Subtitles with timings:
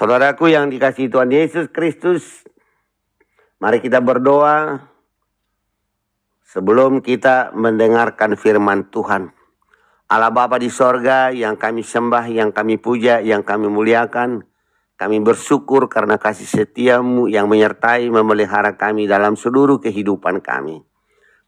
[0.00, 2.48] Saudaraku yang dikasih Tuhan Yesus Kristus,
[3.60, 4.88] mari kita berdoa
[6.40, 9.28] sebelum kita mendengarkan firman Tuhan.
[10.08, 14.40] Allah Bapa di sorga yang kami sembah, yang kami puja, yang kami muliakan.
[14.96, 20.80] Kami bersyukur karena kasih setiamu yang menyertai memelihara kami dalam seluruh kehidupan kami.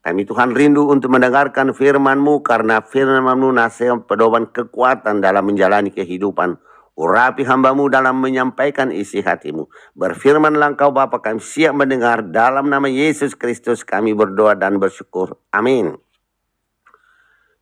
[0.04, 6.60] Kami Tuhan rindu untuk mendengarkan firman-Mu karena firman-Mu nasihat pedoman kekuatan dalam menjalani kehidupan
[6.92, 9.64] Urapi hambamu dalam menyampaikan isi hatimu.
[9.96, 15.40] Berfirmanlah engkau Bapa kami siap mendengar dalam nama Yesus Kristus kami berdoa dan bersyukur.
[15.48, 15.96] Amin.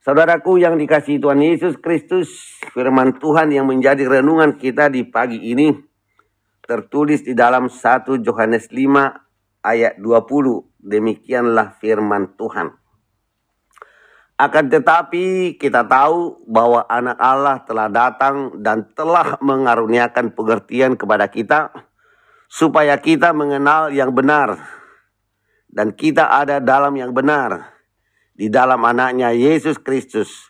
[0.02, 5.76] Saudaraku yang dikasih Tuhan Yesus Kristus, firman Tuhan yang menjadi renungan kita di pagi ini
[6.64, 10.64] tertulis di dalam 1 Yohanes 5 ayat 20.
[10.80, 12.79] Demikianlah firman Tuhan.
[14.40, 21.68] Akan tetapi kita tahu bahwa anak Allah telah datang dan telah mengaruniakan pengertian kepada kita
[22.48, 24.64] supaya kita mengenal yang benar
[25.68, 27.68] dan kita ada dalam yang benar
[28.32, 30.48] di dalam anaknya Yesus Kristus.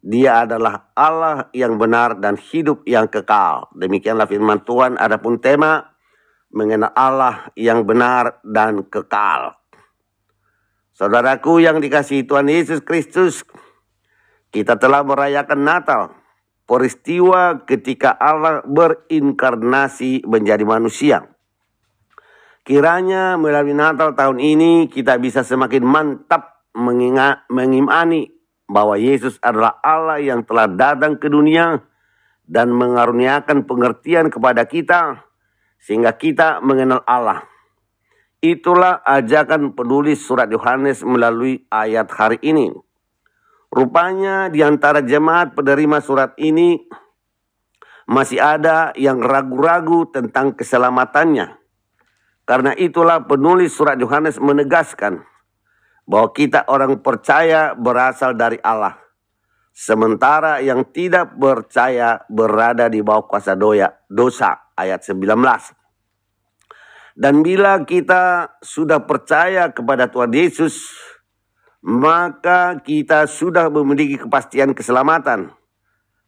[0.00, 3.68] Dia adalah Allah yang benar dan hidup yang kekal.
[3.76, 4.96] Demikianlah firman Tuhan.
[4.96, 5.84] Adapun tema
[6.56, 9.60] mengenal Allah yang benar dan kekal.
[10.96, 13.44] Saudaraku yang dikasihi Tuhan Yesus Kristus,
[14.48, 16.02] kita telah merayakan Natal.
[16.64, 21.30] Peristiwa ketika Allah berinkarnasi menjadi manusia.
[22.64, 28.32] Kiranya melalui Natal tahun ini kita bisa semakin mantap mengingat, mengimani
[28.66, 31.86] bahwa Yesus adalah Allah yang telah datang ke dunia
[32.48, 35.28] dan mengaruniakan pengertian kepada kita
[35.78, 37.46] sehingga kita mengenal Allah.
[38.44, 42.68] Itulah ajakan penulis surat Yohanes melalui ayat hari ini.
[43.72, 46.80] Rupanya di antara jemaat penerima surat ini
[48.06, 51.58] masih ada yang ragu-ragu tentang keselamatannya.
[52.46, 55.26] Karena itulah penulis surat Yohanes menegaskan
[56.06, 58.94] bahwa kita orang percaya berasal dari Allah.
[59.76, 65.75] Sementara yang tidak percaya berada di bawah kuasa doya, dosa ayat 19.
[67.16, 70.92] Dan bila kita sudah percaya kepada Tuhan Yesus,
[71.80, 75.56] maka kita sudah memiliki kepastian keselamatan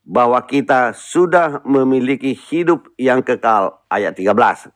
[0.08, 4.72] bahwa kita sudah memiliki hidup yang kekal ayat 13.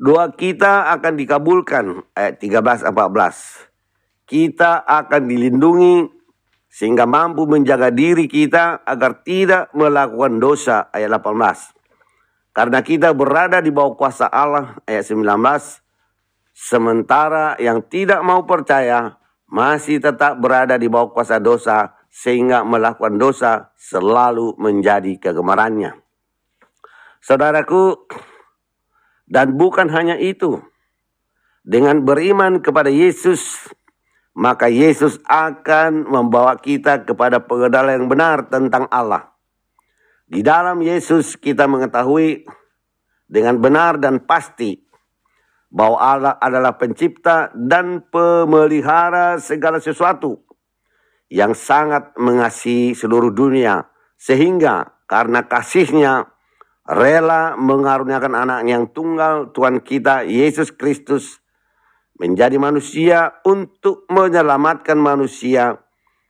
[0.00, 1.84] Doa kita akan dikabulkan
[2.16, 4.24] ayat 13 14.
[4.24, 6.08] Kita akan dilindungi
[6.72, 11.81] sehingga mampu menjaga diri kita agar tidak melakukan dosa ayat 18.
[12.52, 15.24] Karena kita berada di bawah kuasa Allah ayat 19.
[16.52, 19.16] Sementara yang tidak mau percaya
[19.48, 25.96] masih tetap berada di bawah kuasa dosa sehingga melakukan dosa selalu menjadi kegemarannya.
[27.24, 28.04] Saudaraku,
[29.24, 30.60] dan bukan hanya itu,
[31.64, 33.64] dengan beriman kepada Yesus,
[34.36, 39.31] maka Yesus akan membawa kita kepada pengenalan yang benar tentang Allah.
[40.26, 42.46] Di dalam Yesus kita mengetahui
[43.28, 44.76] dengan benar dan pasti
[45.72, 50.44] bahwa Allah adalah pencipta dan pemelihara segala sesuatu
[51.32, 53.88] yang sangat mengasihi seluruh dunia.
[54.20, 56.28] Sehingga karena kasihnya
[56.84, 61.40] rela mengaruniakan anak yang tunggal Tuhan kita Yesus Kristus
[62.20, 65.80] menjadi manusia untuk menyelamatkan manusia.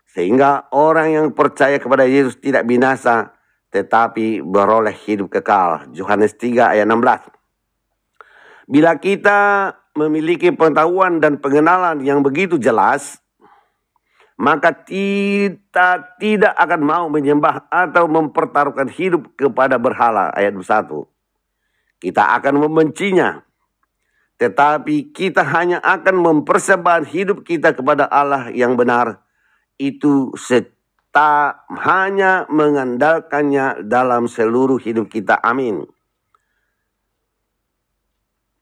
[0.07, 3.35] Sehingga orang yang percaya kepada Yesus tidak binasa
[3.73, 5.89] tetapi beroleh hidup kekal.
[5.97, 8.69] Yohanes 3 ayat 16.
[8.69, 13.19] Bila kita memiliki pengetahuan dan pengenalan yang begitu jelas,
[14.37, 20.29] maka kita tidak akan mau menyembah atau mempertaruhkan hidup kepada berhala.
[20.37, 20.93] Ayat 1.
[21.97, 23.41] Kita akan membencinya.
[24.37, 29.23] Tetapi kita hanya akan mempersembahkan hidup kita kepada Allah yang benar.
[29.79, 30.35] Itu
[31.13, 35.37] serta hanya mengandalkannya dalam seluruh hidup kita.
[35.45, 35.85] Amin.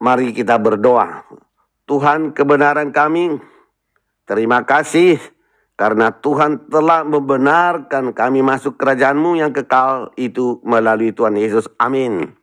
[0.03, 1.23] Mari kita berdoa.
[1.87, 3.39] Tuhan kebenaran kami,
[4.27, 5.23] terima kasih
[5.79, 11.71] karena Tuhan telah membenarkan kami masuk kerajaanmu yang kekal itu melalui Tuhan Yesus.
[11.79, 12.35] Amin.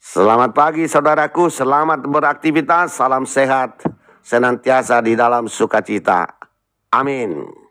[0.00, 3.84] Selamat pagi saudaraku, selamat beraktivitas, salam sehat,
[4.24, 6.24] senantiasa di dalam sukacita.
[6.88, 7.65] Amin.